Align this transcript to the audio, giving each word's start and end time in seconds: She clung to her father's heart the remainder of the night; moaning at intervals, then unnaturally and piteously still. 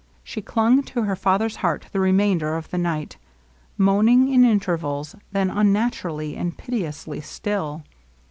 She 0.23 0.41
clung 0.41 0.81
to 0.81 1.03
her 1.03 1.15
father's 1.15 1.57
heart 1.57 1.85
the 1.91 1.99
remainder 1.99 2.55
of 2.57 2.71
the 2.71 2.79
night; 2.79 3.17
moaning 3.77 4.33
at 4.33 4.49
intervals, 4.49 5.15
then 5.31 5.51
unnaturally 5.51 6.35
and 6.35 6.57
piteously 6.57 7.21
still. 7.21 7.83